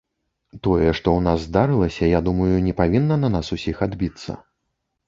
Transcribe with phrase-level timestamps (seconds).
[0.63, 4.31] Тое, што ў нас здарылася, я думаю, не павінна на нас усіх адбіцца.